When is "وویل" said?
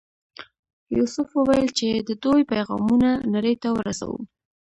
1.33-1.67